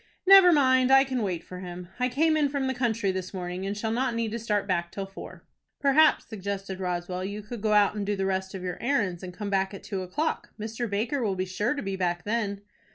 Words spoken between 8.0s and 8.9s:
do the rest of your